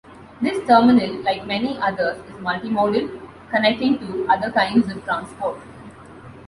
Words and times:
This 0.41 0.57
terminal, 0.65 1.21
like 1.21 1.45
many 1.45 1.77
others, 1.77 2.17
is 2.17 2.33
multimodal, 2.37 3.21
connecting 3.51 3.99
to 3.99 4.25
other 4.29 4.49
kinds 4.51 4.89
of 4.89 5.03
transport. 5.05 5.61